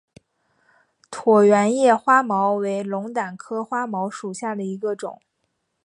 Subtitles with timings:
[1.11, 5.21] 椭圆叶花锚为龙胆科花锚属下的一个种。